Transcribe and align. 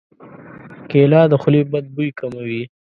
کېله 0.89 1.21
د 1.31 1.33
خولې 1.41 1.61
بد 1.71 1.85
بوی 1.95 2.09
کموي. 2.19 2.61